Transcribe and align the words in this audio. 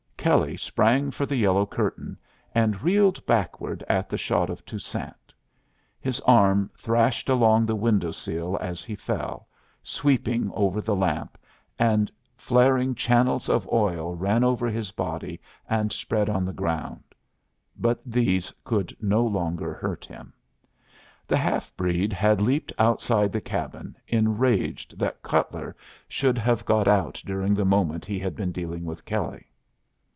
Kelley 0.21 0.55
sprang 0.55 1.09
for 1.09 1.25
the 1.25 1.35
yellow 1.35 1.65
curtain, 1.65 2.15
and 2.53 2.83
reeled 2.83 3.25
backward 3.25 3.83
at 3.89 4.07
the 4.07 4.19
shot 4.19 4.51
of 4.51 4.63
Toussaint. 4.65 5.33
His 5.99 6.19
arm 6.27 6.69
thrashed 6.77 7.27
along 7.27 7.65
the 7.65 7.75
window 7.75 8.11
sill 8.11 8.55
as 8.57 8.83
he 8.83 8.93
fell, 8.93 9.47
sweeping 9.81 10.51
over 10.53 10.79
the 10.79 10.95
lamp, 10.95 11.39
and 11.79 12.11
flaring 12.37 12.93
channels 12.93 13.49
of 13.49 13.67
oil 13.73 14.15
ran 14.15 14.43
over 14.43 14.67
his 14.67 14.91
body 14.91 15.41
and 15.67 15.91
spread 15.91 16.29
on 16.29 16.45
the 16.45 16.53
ground. 16.53 17.03
But 17.75 17.99
these 18.05 18.53
could 18.63 18.95
no 19.01 19.23
longer 19.25 19.73
hurt 19.73 20.05
him. 20.05 20.33
The 21.27 21.37
half 21.37 21.75
breed 21.75 22.13
had 22.13 22.43
leaped 22.43 22.71
outside 22.77 23.31
the 23.31 23.41
cabin, 23.41 23.97
enraged 24.07 24.99
that 24.99 25.23
Cutler 25.23 25.75
should 26.07 26.37
have 26.37 26.63
got 26.63 26.87
out 26.87 27.19
during 27.25 27.55
the 27.55 27.65
moment 27.65 28.05
he 28.05 28.19
had 28.19 28.35
been 28.35 28.51
dealing 28.51 28.85
with 28.85 29.03
Kelley. 29.03 29.47